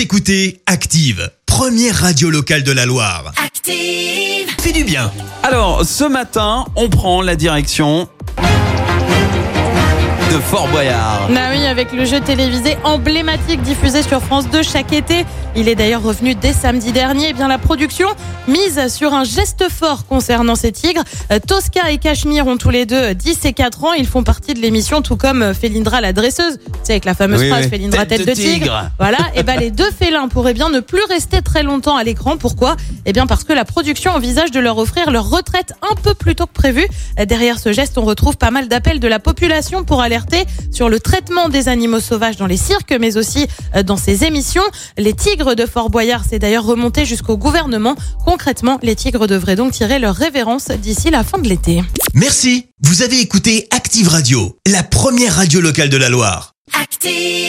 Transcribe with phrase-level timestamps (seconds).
[0.00, 3.34] Vous écoutez Active, première radio locale de la Loire.
[3.36, 4.48] Active.
[4.58, 5.12] Fais du bien.
[5.42, 8.08] Alors, ce matin, on prend la direction
[10.32, 11.28] de Fort Boyard.
[11.28, 15.26] Bah oui, avec le jeu télévisé emblématique diffusé sur France 2 chaque été.
[15.56, 17.28] Il est d'ailleurs revenu dès samedi dernier.
[17.30, 18.06] Eh bien, la production
[18.46, 21.02] mise sur un geste fort concernant ces tigres.
[21.32, 23.92] Euh, Tosca et Cachemire ont tous les deux 10 et 4 ans.
[23.94, 26.58] Ils font partie de l'émission, tout comme euh, Félindra la dresseuse.
[26.84, 27.70] C'est avec la fameuse Oui, phrase oui.
[27.70, 28.52] Félindra tête, Tête de de tigre.
[28.64, 28.90] tigre.
[28.98, 29.18] Voilà.
[29.34, 32.36] Et ben les deux félins pourraient bien ne plus rester très longtemps à l'écran.
[32.36, 32.76] Pourquoi?
[33.04, 36.36] Eh bien, parce que la production envisage de leur offrir leur retraite un peu plus
[36.36, 36.86] tôt que prévu.
[37.18, 40.88] Euh, Derrière ce geste, on retrouve pas mal d'appels de la population pour alerter sur
[40.88, 43.46] le traitement des animaux sauvages dans les cirques, mais aussi
[43.84, 44.62] dans ces émissions.
[44.98, 47.96] Les tigres de Fort Boyard, c'est d'ailleurs remonté jusqu'au gouvernement.
[48.24, 51.82] Concrètement, les tigres devraient donc tirer leur révérence d'ici la fin de l'été.
[52.14, 52.66] Merci.
[52.82, 56.52] Vous avez écouté Active Radio, la première radio locale de la Loire.
[56.80, 57.39] Active.